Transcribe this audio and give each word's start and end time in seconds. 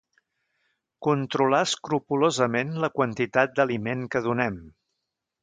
Controlar 1.07 1.59
escrupolosament 1.65 2.73
la 2.85 2.91
quantitat 2.97 3.55
d'aliment 3.61 4.03
que 4.17 4.25
donem. 4.31 4.59